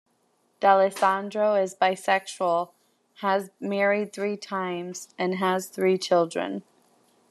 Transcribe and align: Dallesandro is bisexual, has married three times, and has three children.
Dallesandro 0.59 1.61
is 1.61 1.75
bisexual, 1.75 2.71
has 3.17 3.51
married 3.59 4.11
three 4.11 4.35
times, 4.35 5.13
and 5.19 5.35
has 5.35 5.67
three 5.67 5.99
children. 5.99 6.63